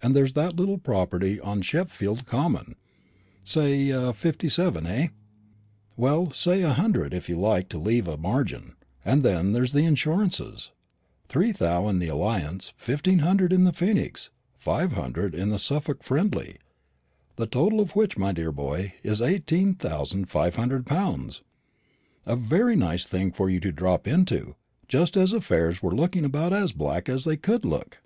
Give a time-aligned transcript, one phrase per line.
[0.00, 2.74] Then there's that little property on Sheepfield Common
[3.44, 5.08] say seven fifty, eh?
[5.96, 9.66] well, say seven hundred, if you like to leave a margin; and then there are
[9.68, 10.72] the insurances
[11.28, 16.02] three thou' in the Alliance, fifteen hundred in the Phoenix, five hundred in the Suffolk
[16.02, 16.56] Friendly;
[17.36, 21.42] the total of which, my dear boy, is eighteen thousand five hundred pounds;
[22.26, 24.56] and a very nice thing for you to drop into,
[24.88, 28.00] just as affairs were looking about as black as they could look."